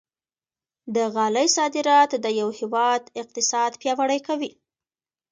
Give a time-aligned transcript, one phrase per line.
[0.95, 4.51] د غالۍ صادرات د هېواد اقتصاد پیاوړی کوي.